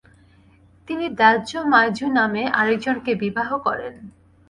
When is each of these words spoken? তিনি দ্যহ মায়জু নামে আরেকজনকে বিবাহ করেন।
তিনি 0.87 1.05
দ্যহ 1.19 1.51
মায়জু 1.71 2.05
নামে 2.17 2.43
আরেকজনকে 2.59 3.11
বিবাহ 3.15 3.49
করেন। 3.57 3.93